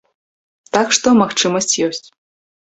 [0.75, 2.03] Так што магчымасць ёсць.